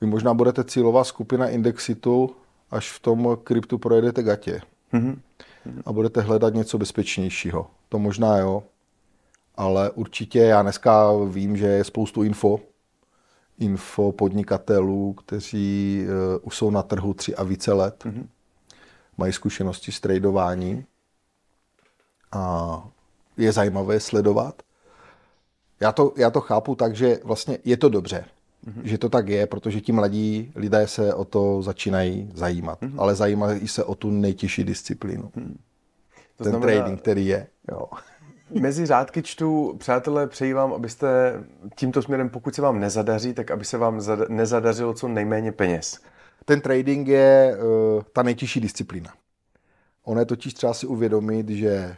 Vy 0.00 0.06
možná 0.06 0.34
budete 0.34 0.64
cílová 0.64 1.04
skupina 1.04 1.48
Indexitu, 1.48 2.36
až 2.70 2.90
v 2.90 3.00
tom 3.00 3.38
kryptu 3.44 3.78
projedete 3.78 4.22
gatě. 4.22 4.60
Mm-hmm. 4.92 5.18
A 5.86 5.92
budete 5.92 6.20
hledat 6.20 6.54
něco 6.54 6.78
bezpečnějšího. 6.78 7.70
To 7.88 7.98
možná 7.98 8.38
jo, 8.38 8.62
ale 9.54 9.90
určitě 9.90 10.38
já 10.38 10.62
dneska 10.62 11.12
vím, 11.28 11.56
že 11.56 11.66
je 11.66 11.84
spoustu 11.84 12.22
info, 12.22 12.60
info 13.58 14.12
podnikatelů, 14.12 15.12
kteří 15.12 16.04
uh, 16.04 16.40
už 16.42 16.56
jsou 16.56 16.70
na 16.70 16.82
trhu 16.82 17.14
tři 17.14 17.34
a 17.36 17.42
více 17.42 17.72
let, 17.72 18.04
mm-hmm. 18.04 18.26
mají 19.16 19.32
zkušenosti 19.32 19.92
s 19.92 20.00
tradováním 20.00 20.86
a 22.32 22.88
je 23.36 23.52
zajímavé 23.52 24.00
sledovat. 24.00 24.62
Já 25.82 25.92
to, 25.92 26.12
já 26.16 26.30
to 26.30 26.40
chápu 26.40 26.74
tak, 26.74 26.94
že 26.96 27.18
vlastně 27.24 27.58
je 27.64 27.76
to 27.76 27.88
dobře 27.88 28.24
mm-hmm. 28.66 28.82
že 28.84 28.98
to 28.98 29.08
tak 29.08 29.28
je, 29.28 29.46
protože 29.46 29.80
ti 29.80 29.92
mladí 29.92 30.52
lidé 30.54 30.86
se 30.86 31.14
o 31.14 31.24
to 31.24 31.62
začínají 31.62 32.30
zajímat. 32.34 32.82
Mm-hmm. 32.82 32.94
Ale 32.98 33.14
zajímají 33.14 33.68
se 33.68 33.84
o 33.84 33.94
tu 33.94 34.10
nejtěžší 34.10 34.64
disciplínu. 34.64 35.30
Mm. 35.34 35.58
To 36.36 36.44
Ten 36.44 36.52
znamená, 36.52 36.72
trading, 36.72 37.00
který 37.00 37.26
je. 37.26 37.46
Jo. 37.70 37.86
Mezi 38.60 38.86
řádky 38.86 39.22
čtu, 39.22 39.74
přátelé, 39.78 40.26
přeji 40.26 40.52
vám, 40.52 40.72
abyste 40.72 41.34
tímto 41.76 42.02
směrem, 42.02 42.28
pokud 42.28 42.54
se 42.54 42.62
vám 42.62 42.80
nezadaří, 42.80 43.34
tak 43.34 43.50
aby 43.50 43.64
se 43.64 43.78
vám 43.78 43.98
zada- 43.98 44.26
nezadařilo 44.28 44.94
co 44.94 45.08
nejméně 45.08 45.52
peněz. 45.52 45.98
Ten 46.44 46.60
trading 46.60 47.08
je 47.08 47.56
uh, 47.56 48.02
ta 48.12 48.22
nejtěžší 48.22 48.60
disciplína. 48.60 49.10
Ono 50.04 50.20
je 50.20 50.26
totiž 50.26 50.54
třeba 50.54 50.74
si 50.74 50.86
uvědomit, 50.86 51.48
že 51.48 51.96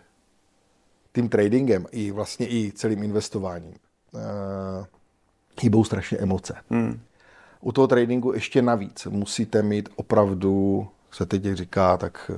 tím 1.14 1.28
tradingem 1.28 1.86
i 1.90 2.10
vlastně 2.10 2.46
i 2.48 2.72
celým 2.72 3.02
investováním 3.02 3.74
uh, 4.12 4.20
chybou 5.60 5.84
strašně 5.84 6.18
emoce. 6.18 6.54
Hmm. 6.70 7.00
U 7.60 7.72
toho 7.72 7.86
tradingu 7.86 8.32
ještě 8.32 8.62
navíc 8.62 9.06
musíte 9.06 9.62
mít 9.62 9.88
opravdu, 9.96 10.86
se 11.10 11.26
teď 11.26 11.44
říká, 11.44 11.96
tak 11.96 12.30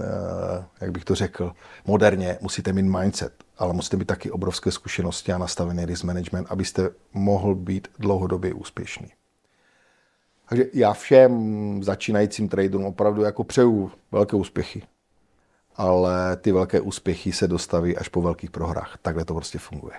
eh, 0.00 0.64
jak 0.80 0.92
bych 0.92 1.04
to 1.04 1.14
řekl, 1.14 1.52
moderně 1.86 2.38
musíte 2.40 2.72
mít 2.72 2.82
mindset, 2.82 3.44
ale 3.58 3.72
musíte 3.72 3.96
mít 3.96 4.04
taky 4.04 4.30
obrovské 4.30 4.70
zkušenosti 4.70 5.32
a 5.32 5.38
nastavený 5.38 5.84
risk 5.84 6.04
management, 6.04 6.46
abyste 6.50 6.90
mohl 7.12 7.54
být 7.54 7.88
dlouhodobě 7.98 8.54
úspěšný. 8.54 9.08
Takže 10.48 10.64
já 10.72 10.92
všem 10.92 11.82
začínajícím 11.82 12.48
traderům 12.48 12.84
opravdu 12.84 13.22
jako 13.22 13.44
přeju 13.44 13.90
velké 14.12 14.36
úspěchy. 14.36 14.82
Ale 15.76 16.36
ty 16.36 16.52
velké 16.52 16.80
úspěchy 16.80 17.32
se 17.32 17.48
dostaví 17.48 17.96
až 17.96 18.08
po 18.08 18.22
velkých 18.22 18.50
prohrách. 18.50 18.98
Takhle 19.02 19.24
to 19.24 19.34
prostě 19.34 19.58
funguje. 19.58 19.94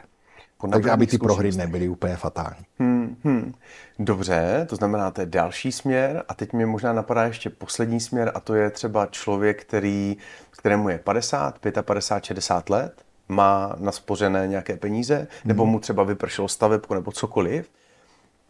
Takže 0.71 0.91
aby 0.91 1.07
ty 1.07 1.17
prohry 1.17 1.51
nebyly 1.51 1.89
úplně 1.89 2.15
fatální. 2.15 2.65
Hmm, 2.79 3.15
hmm. 3.23 3.53
Dobře, 3.99 4.65
to 4.69 4.75
znamená, 4.75 5.11
to 5.11 5.21
je 5.21 5.27
další 5.27 5.71
směr 5.71 6.23
a 6.27 6.33
teď 6.33 6.53
mě 6.53 6.65
možná 6.65 6.93
napadá 6.93 7.23
ještě 7.23 7.49
poslední 7.49 7.99
směr 7.99 8.31
a 8.35 8.39
to 8.39 8.55
je 8.55 8.69
třeba 8.69 9.05
člověk, 9.05 9.61
který, 9.61 10.17
kterému 10.51 10.89
je 10.89 10.97
50, 10.97 11.59
55, 11.81 12.25
60 12.25 12.69
let, 12.69 13.05
má 13.29 13.75
naspořené 13.79 14.47
nějaké 14.47 14.77
peníze, 14.77 15.27
nebo 15.45 15.63
hmm. 15.63 15.71
mu 15.71 15.79
třeba 15.79 16.03
vypršelo 16.03 16.47
stavebku 16.47 16.93
nebo 16.93 17.11
cokoliv. 17.11 17.69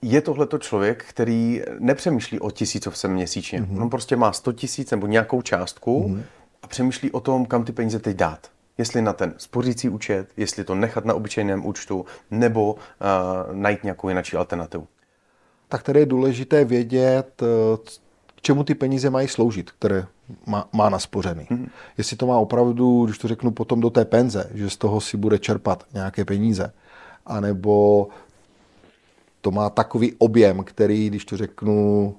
Je 0.01 0.21
tohleto 0.21 0.57
člověk, 0.57 1.05
který 1.09 1.61
nepřemýšlí 1.79 2.39
o 2.39 2.51
tisícovce 2.51 3.07
měsíčně. 3.07 3.61
Mm-hmm. 3.61 3.81
On 3.81 3.89
prostě 3.89 4.15
má 4.15 4.33
100 4.33 4.53
tisíc 4.53 4.91
nebo 4.91 5.07
nějakou 5.07 5.41
částku 5.41 6.09
mm-hmm. 6.09 6.23
A 6.67 6.69
přemýšlí 6.69 7.11
o 7.11 7.19
tom, 7.19 7.45
kam 7.45 7.63
ty 7.63 7.71
peníze 7.71 7.99
teď 7.99 8.17
dát 8.17 8.51
jestli 8.77 9.01
na 9.01 9.13
ten 9.13 9.33
spořící 9.37 9.89
účet, 9.89 10.27
jestli 10.37 10.63
to 10.63 10.75
nechat 10.75 11.05
na 11.05 11.13
obyčejném 11.13 11.65
účtu, 11.65 12.05
nebo 12.31 12.73
uh, 12.73 12.79
najít 13.51 13.83
nějakou 13.83 14.09
jinou 14.09 14.21
alternativu. 14.37 14.87
Tak 15.67 15.83
tady 15.83 15.99
je 15.99 16.05
důležité 16.05 16.65
vědět, 16.65 17.41
eh, 17.41 17.77
k 18.35 18.41
čemu 18.41 18.63
ty 18.63 18.75
peníze 18.75 19.09
mají 19.09 19.27
sloužit, 19.27 19.71
které 19.71 20.05
má, 20.45 20.69
má 20.73 20.89
naspořený. 20.89 21.43
Mm-hmm. 21.43 21.69
Jestli 21.97 22.17
to 22.17 22.27
má 22.27 22.37
opravdu, 22.37 23.05
když 23.05 23.17
to 23.17 23.27
řeknu 23.27 23.51
potom 23.51 23.81
do 23.81 23.89
té 23.89 24.05
penze, 24.05 24.49
že 24.53 24.69
z 24.69 24.77
toho 24.77 25.01
si 25.01 25.17
bude 25.17 25.39
čerpat 25.39 25.83
nějaké 25.93 26.25
peníze, 26.25 26.73
anebo 27.25 28.07
to 29.41 29.51
má 29.51 29.69
takový 29.69 30.13
objem, 30.17 30.63
který, 30.63 31.09
když 31.09 31.25
to 31.25 31.37
řeknu, 31.37 32.15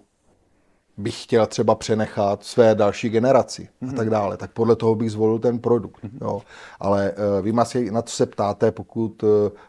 bych 0.98 1.22
chtěl 1.22 1.46
třeba 1.46 1.74
přenechat 1.74 2.44
své 2.44 2.74
další 2.74 3.08
generaci 3.08 3.62
mm-hmm. 3.62 3.86
a 3.86 3.86
mhm. 3.86 3.96
tak 3.96 4.10
dále, 4.10 4.36
tak 4.36 4.50
podle 4.50 4.76
toho 4.76 4.94
bych 4.94 5.10
zvolil 5.10 5.38
ten 5.38 5.58
produkt. 5.58 6.04
Mm-hmm. 6.04 6.18
Jo. 6.20 6.42
Ale 6.80 7.12
uh, 7.12 7.44
vy 7.44 7.52
asi 7.52 7.90
na 7.90 8.02
co 8.02 8.16
se 8.16 8.26
ptáte, 8.26 8.70
pokud 8.70 9.22
uh, 9.22 9.28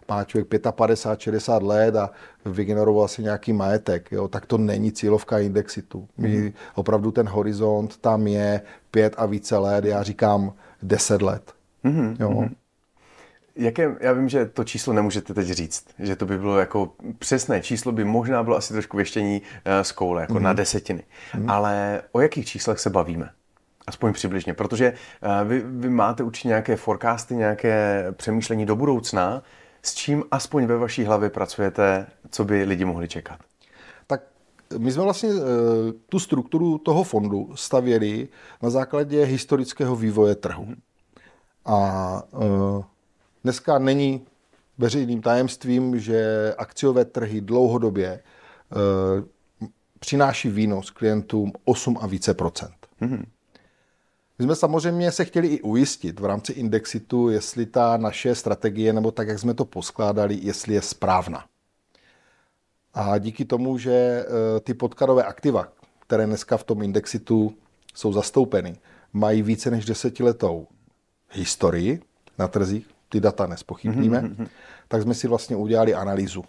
má 0.10 0.24
člověk 0.24 0.62
55, 0.72 1.20
60 1.20 1.64
let 1.64 1.96
a 1.96 2.10
vygeneroval 2.46 3.08
si 3.08 3.24
nějaký 3.24 3.54
majetek, 3.54 4.12
jo, 4.12 4.28
tak 4.28 4.46
to 4.46 4.58
není 4.58 4.92
cílovka 4.92 5.40
indexitu. 5.40 6.08
My 6.18 6.38
mm-hmm. 6.38 6.54
opravdu 6.76 7.12
ten 7.12 7.30
horizont 7.30 7.98
tam 7.98 8.28
je 8.28 8.62
pět 8.92 9.14
a 9.18 9.26
více 9.26 9.58
let, 9.58 9.86
já 9.86 10.04
říkám 10.04 10.54
10 10.84 11.22
let. 11.22 11.54
Mm-hmm. 11.86 12.16
Jo. 12.20 12.30
Mm-hmm. 12.30 12.56
Jaké, 13.60 13.96
já 14.00 14.14
vím, 14.14 14.30
že 14.30 14.46
to 14.46 14.64
číslo 14.64 14.94
nemůžete 14.94 15.34
teď 15.34 15.48
říct, 15.48 15.86
že 16.00 16.16
to 16.16 16.26
by 16.26 16.38
bylo 16.38 16.58
jako 16.58 16.92
přesné 17.20 17.62
číslo, 17.62 17.92
by 17.92 18.04
možná 18.04 18.44
bylo 18.44 18.58
asi 18.58 18.74
trošku 18.74 18.98
věštění 18.98 19.42
uh, 19.42 19.72
z 19.82 19.92
koule, 19.92 20.22
jako 20.22 20.34
mm-hmm. 20.34 20.42
na 20.42 20.54
desetiny. 20.54 21.04
Mm-hmm. 21.34 21.52
Ale 21.52 22.02
o 22.12 22.22
jakých 22.22 22.46
číslech 22.46 22.80
se 22.80 22.90
bavíme? 22.90 23.30
Aspoň 23.88 24.14
přibližně, 24.14 24.54
protože 24.54 24.94
uh, 24.94 25.48
vy, 25.48 25.64
vy 25.66 25.90
máte 25.90 26.24
určitě 26.24 26.48
nějaké 26.48 26.76
forecasty, 26.76 27.36
nějaké 27.36 28.06
přemýšlení 28.12 28.66
do 28.66 28.76
budoucna, 28.76 29.44
s 29.82 29.94
čím 29.94 30.24
aspoň 30.32 30.66
ve 30.66 30.78
vaší 30.78 31.04
hlavě 31.04 31.30
pracujete, 31.30 32.08
co 32.30 32.46
by 32.46 32.64
lidi 32.64 32.86
mohli 32.86 33.08
čekat? 33.08 33.40
Tak 34.08 34.22
my 34.78 34.92
jsme 34.92 35.04
vlastně 35.04 35.30
uh, 35.30 35.42
tu 36.10 36.20
strukturu 36.20 36.78
toho 36.78 37.04
fondu 37.04 37.50
stavěli 37.56 38.28
na 38.62 38.70
základě 38.70 39.24
historického 39.24 39.96
vývoje 39.96 40.36
trhu. 40.36 40.68
A 41.66 42.24
Dneska 43.44 43.80
není 43.80 44.26
veřejným 44.78 45.22
tajemstvím, 45.22 46.00
že 46.00 46.54
akciové 46.58 47.06
trhy 47.06 47.42
dlouhodobě 47.42 48.08
e, 48.10 48.22
přináší 50.00 50.50
výnos 50.50 50.90
klientům 50.90 51.54
8 51.66 51.98
a 52.02 52.08
více 52.08 52.34
procent. 52.34 52.76
Mm-hmm. 53.02 53.26
My 54.40 54.46
jsme 54.46 54.56
samozřejmě 54.56 55.12
se 55.12 55.26
chtěli 55.26 55.48
i 55.48 55.62
ujistit 55.62 56.20
v 56.20 56.26
rámci 56.26 56.52
Indexitu, 56.52 57.30
jestli 57.30 57.66
ta 57.66 57.98
naše 57.98 58.36
strategie, 58.36 58.94
nebo 58.94 59.12
tak, 59.12 59.28
jak 59.28 59.40
jsme 59.40 59.54
to 59.54 59.66
poskládali, 59.66 60.40
jestli 60.42 60.74
je 60.74 60.82
správná. 60.82 61.46
A 62.94 63.18
díky 63.18 63.46
tomu, 63.46 63.78
že 63.78 63.92
e, 63.92 64.26
ty 64.60 64.74
podkladové 64.74 65.24
aktiva, 65.24 65.68
které 66.00 66.26
dneska 66.26 66.58
v 66.58 66.64
tom 66.64 66.82
Indexitu 66.82 67.54
jsou 67.96 68.14
zastoupeny, 68.14 68.78
mají 69.14 69.42
více 69.42 69.72
než 69.72 69.86
desetiletou 69.86 70.68
historii 71.32 72.02
na 72.38 72.48
trzích, 72.48 72.88
ty 73.10 73.20
data 73.20 73.48
nespochybníme, 73.48 74.22
mm-hmm. 74.22 74.48
tak 74.88 75.02
jsme 75.02 75.14
si 75.14 75.28
vlastně 75.28 75.56
udělali 75.56 75.94
analýzu. 75.94 76.44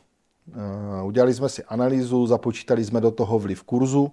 Uh, 1.01 1.07
udělali 1.07 1.35
jsme 1.35 1.49
si 1.49 1.65
analýzu, 1.65 2.27
započítali 2.27 2.85
jsme 2.85 3.01
do 3.01 3.11
toho 3.11 3.39
vliv 3.39 3.63
kurzu, 3.63 4.03
uh, 4.03 4.11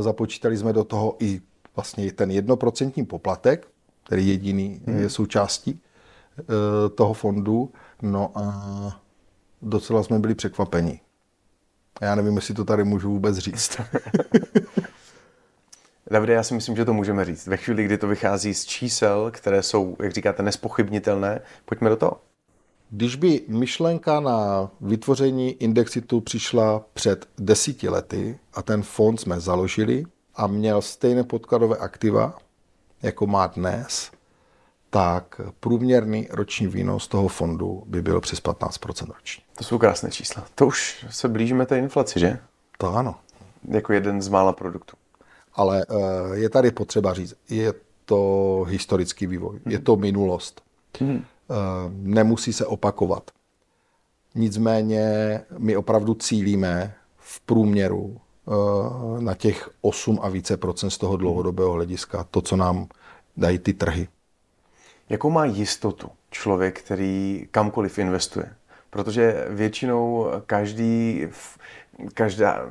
započítali 0.00 0.56
jsme 0.56 0.72
do 0.72 0.84
toho 0.84 1.16
i 1.18 1.40
vlastně 1.76 2.12
ten 2.12 2.30
jednoprocentní 2.30 3.04
poplatek, 3.06 3.68
který 4.04 4.28
jediný 4.28 4.80
mm. 4.86 4.98
je 4.98 5.10
součástí 5.10 5.72
uh, 5.72 6.46
toho 6.94 7.14
fondu. 7.14 7.72
No 8.02 8.30
a 8.34 9.00
docela 9.62 10.02
jsme 10.02 10.18
byli 10.18 10.34
překvapeni. 10.34 11.00
Já 12.00 12.14
nevím, 12.14 12.36
jestli 12.36 12.54
to 12.54 12.64
tady 12.64 12.84
můžu 12.84 13.10
vůbec 13.10 13.38
říct. 13.38 13.80
Davide, 16.10 16.32
já 16.32 16.42
si 16.42 16.54
myslím, 16.54 16.76
že 16.76 16.84
to 16.84 16.94
můžeme 16.94 17.24
říct. 17.24 17.46
Ve 17.46 17.56
chvíli, 17.56 17.84
kdy 17.84 17.98
to 17.98 18.08
vychází 18.08 18.54
z 18.54 18.64
čísel, 18.64 19.30
které 19.30 19.62
jsou, 19.62 19.96
jak 20.02 20.12
říkáte, 20.12 20.42
nespochybnitelné, 20.42 21.40
pojďme 21.64 21.90
do 21.90 21.96
toho. 21.96 22.20
Když 22.90 23.16
by 23.16 23.40
myšlenka 23.48 24.20
na 24.20 24.70
vytvoření 24.80 25.50
Indexitu 25.50 26.20
přišla 26.20 26.84
před 26.94 27.28
desíti 27.38 27.88
lety 27.88 28.38
a 28.54 28.62
ten 28.62 28.82
fond 28.82 29.20
jsme 29.20 29.40
založili 29.40 30.04
a 30.34 30.46
měl 30.46 30.82
stejné 30.82 31.24
podkladové 31.24 31.76
aktiva, 31.76 32.38
jako 33.02 33.26
má 33.26 33.46
dnes, 33.46 34.10
tak 34.90 35.40
průměrný 35.60 36.28
roční 36.30 36.66
výnos 36.66 37.08
toho 37.08 37.28
fondu 37.28 37.82
by 37.86 38.02
byl 38.02 38.20
přes 38.20 38.42
15% 38.42 39.06
ročně. 39.14 39.44
To 39.58 39.64
jsou 39.64 39.78
krásné 39.78 40.10
čísla. 40.10 40.44
To 40.54 40.66
už 40.66 41.06
se 41.10 41.28
blížíme 41.28 41.66
té 41.66 41.78
inflaci, 41.78 42.20
že? 42.20 42.38
To 42.78 42.96
ano. 42.96 43.14
Jako 43.68 43.92
jeden 43.92 44.22
z 44.22 44.28
mála 44.28 44.52
produktů. 44.52 44.99
Ale 45.60 45.86
eh, 45.88 46.36
je 46.36 46.48
tady 46.48 46.70
potřeba 46.70 47.14
říct, 47.14 47.34
je 47.50 47.74
to 48.04 48.64
historický 48.68 49.26
vývoj, 49.26 49.60
je 49.66 49.78
to 49.78 49.96
minulost. 49.96 50.62
Hmm. 51.00 51.24
Nemusí 51.90 52.52
se 52.52 52.66
opakovat. 52.66 53.30
Nicméně 54.34 55.04
my 55.58 55.76
opravdu 55.76 56.14
cílíme 56.14 56.94
v 57.18 57.40
průměru 57.40 58.16
eh, 58.16 59.20
na 59.20 59.34
těch 59.34 59.70
8 59.80 60.18
a 60.22 60.28
více 60.28 60.56
procent 60.56 60.90
z 60.90 60.98
toho 60.98 61.16
dlouhodobého 61.16 61.72
hlediska, 61.72 62.26
to, 62.30 62.40
co 62.40 62.56
nám 62.56 62.86
dají 63.36 63.58
ty 63.58 63.72
trhy. 63.72 64.08
Jakou 65.08 65.30
má 65.30 65.44
jistotu 65.44 66.08
člověk, 66.30 66.82
který 66.82 67.46
kamkoliv 67.50 67.98
investuje? 67.98 68.54
Protože 68.90 69.46
většinou 69.48 70.26
každý, 70.46 71.26
každá, 72.14 72.68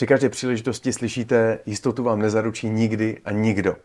při 0.00 0.06
každé 0.06 0.28
příležitosti 0.28 0.92
slyšíte, 0.92 1.58
jistotu 1.66 2.02
vám 2.02 2.18
nezaručí 2.18 2.68
nikdy 2.68 3.18
a 3.24 3.30
nikdo. 3.30 3.76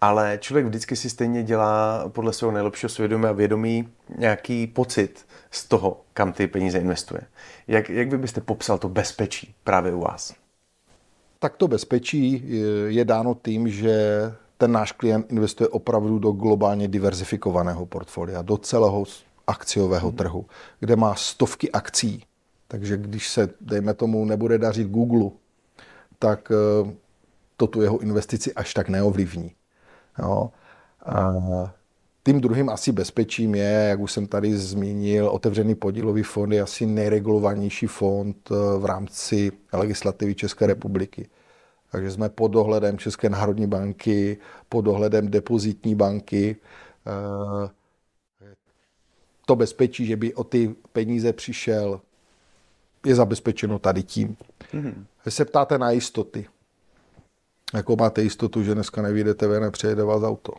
Ale 0.00 0.38
člověk 0.40 0.66
vždycky 0.66 0.96
si 0.96 1.10
stejně 1.10 1.42
dělá 1.42 2.04
podle 2.08 2.32
svého 2.32 2.52
nejlepšího 2.52 2.90
svědomí 2.90 3.24
a 3.24 3.32
vědomí 3.32 3.88
nějaký 4.18 4.66
pocit 4.66 5.26
z 5.50 5.64
toho, 5.64 6.00
kam 6.14 6.32
ty 6.32 6.46
peníze 6.46 6.78
investuje. 6.78 7.20
Jak, 7.68 7.90
jak 7.90 8.10
vy 8.10 8.18
byste 8.18 8.40
popsal 8.40 8.78
to 8.78 8.88
bezpečí 8.88 9.54
právě 9.64 9.94
u 9.94 10.00
vás? 10.00 10.34
Tak 11.38 11.56
to 11.56 11.68
bezpečí 11.68 12.42
je 12.86 13.04
dáno 13.04 13.36
tím, 13.44 13.68
že 13.68 13.94
ten 14.58 14.72
náš 14.72 14.92
klient 14.92 15.32
investuje 15.32 15.68
opravdu 15.68 16.18
do 16.18 16.30
globálně 16.30 16.88
diverzifikovaného 16.88 17.86
portfolia, 17.86 18.42
do 18.42 18.56
celého 18.56 19.04
akciového 19.46 20.08
hmm. 20.08 20.16
trhu, 20.16 20.46
kde 20.80 20.96
má 20.96 21.14
stovky 21.14 21.70
akcí. 21.70 22.24
Takže 22.68 22.96
když 22.96 23.28
se, 23.28 23.48
dejme 23.60 23.94
tomu, 23.94 24.24
nebude 24.24 24.58
dařit 24.58 24.88
Google, 24.88 25.30
tak 26.20 26.52
eh, 26.52 26.92
to 27.56 27.66
tu 27.66 27.82
jeho 27.82 27.98
investici 27.98 28.54
až 28.54 28.74
tak 28.74 28.88
neovlivní. 28.88 29.52
Jo. 30.18 30.50
A 31.06 31.34
tím 32.24 32.40
druhým 32.40 32.68
asi 32.68 32.92
bezpečím 32.92 33.54
je, 33.54 33.86
jak 33.90 34.00
už 34.00 34.12
jsem 34.12 34.26
tady 34.26 34.56
zmínil, 34.56 35.28
otevřený 35.28 35.74
podílový 35.74 36.22
fond 36.22 36.52
je 36.52 36.62
asi 36.62 36.86
nejregulovanější 36.86 37.86
fond 37.86 38.36
eh, 38.50 38.78
v 38.78 38.84
rámci 38.84 39.52
legislativy 39.72 40.34
České 40.34 40.66
republiky. 40.66 41.28
Takže 41.92 42.10
jsme 42.10 42.28
pod 42.28 42.48
dohledem 42.48 42.98
České 42.98 43.28
národní 43.28 43.66
banky, 43.66 44.38
pod 44.68 44.82
dohledem 44.82 45.30
depozitní 45.30 45.94
banky. 45.94 46.56
Eh, 47.06 47.70
to 49.46 49.56
bezpečí, 49.56 50.06
že 50.06 50.16
by 50.16 50.34
o 50.34 50.44
ty 50.44 50.74
peníze 50.92 51.32
přišel 51.32 52.00
je 53.06 53.14
zabezpečeno 53.14 53.78
tady 53.78 54.02
tím. 54.02 54.36
Mm-hmm. 54.72 55.04
Když 55.22 55.34
se 55.34 55.44
ptáte 55.44 55.78
na 55.78 55.90
jistoty, 55.90 56.46
jako 57.74 57.96
máte 57.96 58.22
jistotu, 58.22 58.62
že 58.62 58.74
dneska 58.74 59.02
nevídete 59.02 59.46
ven 59.46 59.64
a 59.64 59.70
přejede 59.70 60.04
vás 60.04 60.22
auto. 60.22 60.52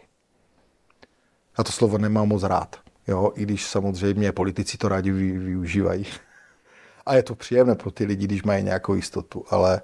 Já 1.57 1.63
to 1.63 1.71
slovo 1.71 1.97
nemám 1.97 2.27
moc 2.27 2.43
rád, 2.43 2.75
jo? 3.07 3.31
i 3.35 3.43
když 3.43 3.65
samozřejmě 3.65 4.31
politici 4.31 4.77
to 4.77 4.89
rádi 4.89 5.11
využívají. 5.11 6.05
A 7.05 7.15
je 7.15 7.23
to 7.23 7.35
příjemné 7.35 7.75
pro 7.75 7.91
ty 7.91 8.05
lidi, 8.05 8.25
když 8.27 8.43
mají 8.43 8.63
nějakou 8.63 8.93
jistotu, 8.93 9.45
ale 9.49 9.81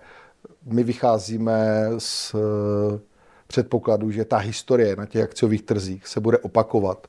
my 0.63 0.84
vycházíme 0.84 1.86
z 1.98 2.36
předpokladu, 3.48 4.12
že 4.12 4.25
ta 4.25 4.38
historie 4.38 4.96
na 4.96 5.05
těch 5.05 5.24
akciových 5.24 5.62
trzích 5.62 6.07
se 6.07 6.19
bude 6.19 6.38
opakovat 6.38 7.07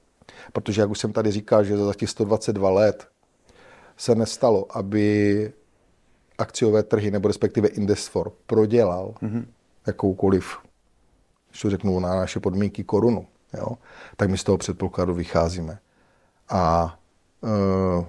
Protože, 0.53 0.81
jak 0.81 0.91
už 0.91 0.99
jsem 0.99 1.13
tady 1.13 1.31
říkal, 1.31 1.65
že 1.65 1.77
za 1.77 1.95
těch 1.95 2.11
122 2.11 2.71
let 2.71 3.09
se 3.97 4.15
nestalo, 4.15 4.77
aby 4.77 5.53
akciové 6.39 6.83
trhy, 6.83 7.11
nebo 7.11 7.29
respektive 7.29 7.69
Indesfor, 7.69 8.33
prodělal 8.47 9.15
mm-hmm. 9.23 9.45
jakoukoliv, 9.87 10.57
když 11.51 11.63
to 11.63 11.71
řeknu 11.71 12.01
na 12.01 12.17
naše 12.17 12.41
podmínky, 12.41 12.85
korunu, 12.85 13.27
jo? 13.55 13.69
tak 14.17 14.31
my 14.31 14.39
z 14.39 14.45
toho 14.45 14.59
předpokladu 14.59 15.15
vycházíme. 15.15 15.79
A 16.49 16.95
e, 17.45 18.07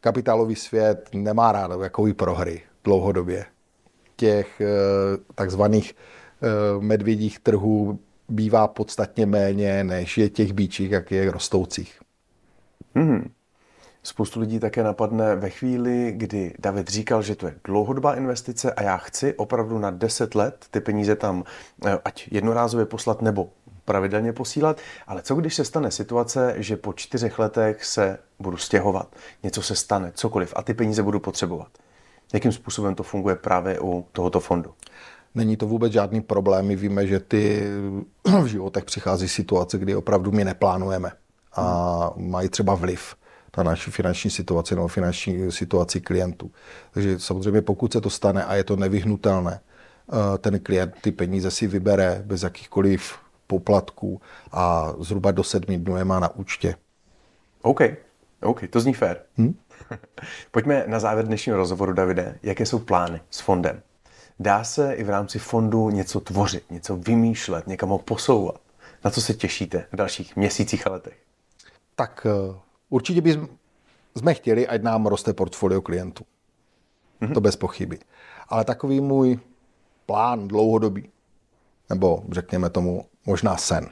kapitálový 0.00 0.56
svět 0.56 1.08
nemá 1.12 1.52
rád 1.52 1.80
takový 1.80 2.12
prohry 2.12 2.62
dlouhodobě. 2.84 3.46
Těch 4.16 4.60
e, 4.60 4.66
takzvaných 5.34 5.92
e, 5.92 6.80
medvědích 6.80 7.38
trhů 7.38 7.98
bývá 8.28 8.68
podstatně 8.68 9.26
méně, 9.26 9.84
než 9.84 10.18
je 10.18 10.30
těch 10.30 10.52
bíčích, 10.52 10.90
jak 10.90 11.10
je 11.10 11.30
rostoucích. 11.30 12.00
Mm-hmm. 12.96 13.30
Spoustu 14.02 14.40
lidí 14.40 14.60
také 14.60 14.82
napadne 14.82 15.36
ve 15.36 15.50
chvíli, 15.50 16.12
kdy 16.16 16.54
David 16.58 16.88
říkal, 16.88 17.22
že 17.22 17.34
to 17.34 17.46
je 17.46 17.54
dlouhodobá 17.64 18.14
investice 18.14 18.72
a 18.72 18.82
já 18.82 18.96
chci 18.96 19.34
opravdu 19.34 19.78
na 19.78 19.90
10 19.90 20.34
let 20.34 20.66
ty 20.70 20.80
peníze 20.80 21.16
tam 21.16 21.44
eh, 21.86 21.98
ať 22.04 22.28
jednorázově 22.30 22.86
poslat 22.86 23.22
nebo 23.22 23.50
pravidelně 23.84 24.32
posílat, 24.32 24.80
ale 25.06 25.22
co 25.22 25.34
když 25.34 25.54
se 25.54 25.64
stane 25.64 25.90
situace, 25.90 26.54
že 26.56 26.76
po 26.76 26.92
čtyřech 26.92 27.38
letech 27.38 27.84
se 27.84 28.18
budu 28.38 28.56
stěhovat, 28.56 29.16
něco 29.42 29.62
se 29.62 29.74
stane, 29.74 30.12
cokoliv 30.14 30.52
a 30.56 30.62
ty 30.62 30.74
peníze 30.74 31.02
budu 31.02 31.20
potřebovat. 31.20 31.68
Jakým 32.32 32.52
způsobem 32.52 32.94
to 32.94 33.02
funguje 33.02 33.36
právě 33.36 33.80
u 33.80 34.06
tohoto 34.12 34.40
fondu? 34.40 34.74
Není 35.34 35.56
to 35.56 35.66
vůbec 35.66 35.92
žádný 35.92 36.20
problém. 36.20 36.66
My 36.66 36.76
víme, 36.76 37.06
že 37.06 37.20
ty 37.20 37.62
v 38.42 38.46
životech 38.46 38.84
přichází 38.84 39.28
situace, 39.28 39.78
kdy 39.78 39.94
opravdu 39.94 40.30
my 40.30 40.44
neplánujeme 40.44 41.12
a 41.56 42.10
mají 42.16 42.48
třeba 42.48 42.74
vliv 42.74 43.14
na 43.56 43.62
naši 43.62 43.90
finanční 43.90 44.30
situaci 44.30 44.74
nebo 44.74 44.88
finanční 44.88 45.52
situaci 45.52 46.00
klientů. 46.00 46.50
Takže 46.90 47.18
samozřejmě 47.18 47.62
pokud 47.62 47.92
se 47.92 48.00
to 48.00 48.10
stane 48.10 48.44
a 48.44 48.54
je 48.54 48.64
to 48.64 48.76
nevyhnutelné, 48.76 49.60
eh, 49.60 50.38
ten 50.38 50.60
klient 50.60 50.94
ty 51.00 51.12
peníze 51.12 51.50
si 51.50 51.66
vybere 51.66 52.22
bez 52.26 52.42
jakýchkoliv 52.42 53.18
poplatků 53.46 54.20
a 54.52 54.92
zhruba 54.98 55.30
do 55.30 55.44
sedmi 55.44 55.78
dnů 55.78 55.96
je 55.96 56.04
má 56.04 56.20
na 56.20 56.34
účtě. 56.34 56.74
OK, 57.62 57.80
OK, 58.42 58.60
to 58.70 58.80
zní 58.80 58.94
fér. 58.94 59.20
Hmm? 59.36 59.54
Pojďme 60.50 60.84
na 60.86 61.00
závěr 61.00 61.26
dnešního 61.26 61.58
rozhovoru, 61.58 61.92
Davide. 61.92 62.38
Jaké 62.42 62.66
jsou 62.66 62.78
plány 62.78 63.20
s 63.30 63.40
fondem? 63.40 63.82
Dá 64.40 64.64
se 64.64 64.94
i 64.94 65.04
v 65.04 65.10
rámci 65.10 65.38
fondu 65.38 65.90
něco 65.90 66.20
tvořit, 66.20 66.70
něco 66.70 66.96
vymýšlet, 66.96 67.66
někam 67.66 67.88
ho 67.88 67.98
posouvat? 67.98 68.60
Na 69.04 69.10
co 69.10 69.20
se 69.20 69.34
těšíte 69.34 69.86
v 69.92 69.96
dalších 69.96 70.36
měsících 70.36 70.86
a 70.86 70.90
letech? 70.90 71.16
Tak 71.96 72.26
eh, 72.26 72.54
určitě 72.90 73.20
bychom 73.20 73.48
jsme 74.16 74.34
chtěli, 74.34 74.66
ať 74.66 74.82
nám 74.82 75.06
roste 75.06 75.32
portfolio 75.32 75.82
klientů. 75.82 76.24
Mm-hmm. 77.20 77.34
To 77.34 77.40
bez 77.40 77.56
pochyby. 77.56 77.98
Ale 78.48 78.64
takový 78.64 79.00
můj 79.00 79.38
plán 80.06 80.48
dlouhodobý, 80.48 81.08
nebo 81.90 82.24
řekněme 82.32 82.70
tomu 82.70 83.04
možná 83.26 83.56
sen, 83.56 83.88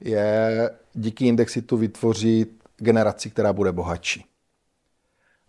je 0.00 0.70
díky 0.94 1.26
Indexitu 1.26 1.76
vytvořit 1.76 2.62
generaci, 2.76 3.30
která 3.30 3.52
bude 3.52 3.72
bohatší. 3.72 4.24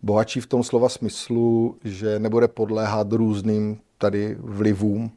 Bohatší 0.01 0.41
v 0.41 0.47
tom 0.47 0.63
slova 0.63 0.89
smyslu, 0.89 1.77
že 1.83 2.19
nebude 2.19 2.47
podléhat 2.47 3.11
různým 3.11 3.79
tady 3.97 4.35
vlivům 4.39 5.11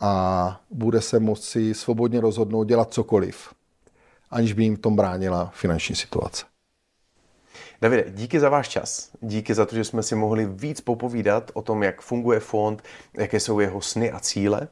a 0.00 0.60
bude 0.70 1.00
se 1.00 1.20
moci 1.20 1.74
svobodně 1.74 2.20
rozhodnout 2.20 2.64
dělat 2.64 2.92
cokoliv, 2.92 3.54
aniž 4.30 4.52
by 4.52 4.62
jim 4.62 4.76
v 4.76 4.80
tom 4.80 4.96
bránila 4.96 5.50
finanční 5.54 5.96
situace. 5.96 6.44
Davide, 7.82 8.04
díky 8.08 8.40
za 8.40 8.48
váš 8.48 8.68
čas. 8.68 9.10
Díky 9.20 9.54
za 9.54 9.66
to, 9.66 9.74
že 9.74 9.84
jsme 9.84 10.02
si 10.02 10.14
mohli 10.14 10.46
víc 10.46 10.80
popovídat 10.80 11.50
o 11.54 11.62
tom, 11.62 11.82
jak 11.82 12.00
funguje 12.00 12.40
fond, 12.40 12.82
jaké 13.14 13.40
jsou 13.40 13.60
jeho 13.60 13.80
sny 13.80 14.12
a 14.12 14.20
cíle. 14.20 14.68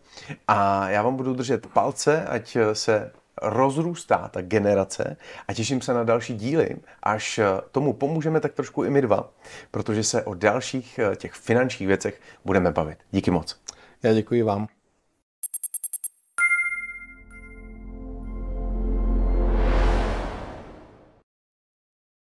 A 0.49 0.91
já 0.91 1.03
vám 1.03 1.17
budu 1.17 1.35
držet 1.35 1.67
palce, 1.67 2.25
ať 2.25 2.57
se 2.73 3.13
rozrůstá 3.43 4.29
ta 4.29 4.43
generace 4.43 5.17
a 5.49 5.55
těším 5.55 5.81
se 5.81 5.95
na 5.95 6.05
další 6.05 6.35
díly, 6.35 6.77
až 7.03 7.41
tomu 7.73 7.93
pomůžeme 7.93 8.41
tak 8.41 8.53
trošku 8.53 8.85
i 8.85 8.91
my 8.91 9.03
dva, 9.03 9.31
protože 9.71 10.05
se 10.05 10.23
o 10.23 10.35
dalších 10.35 11.01
těch 11.17 11.33
finančních 11.33 11.87
věcech 11.87 12.21
budeme 12.45 12.73
bavit. 12.73 12.99
Díky 13.11 13.31
moc. 13.31 13.61
Já 14.03 14.13
děkuji 14.13 14.43
vám. 14.43 14.69